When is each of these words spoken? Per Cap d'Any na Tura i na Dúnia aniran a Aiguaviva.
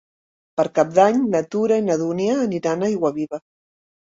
Per 0.59 0.63
Cap 0.77 0.95
d'Any 0.95 1.19
na 1.35 1.43
Tura 1.55 1.77
i 1.81 1.85
na 1.91 1.99
Dúnia 2.05 2.41
aniran 2.47 2.87
a 2.87 2.91
Aiguaviva. 2.91 3.45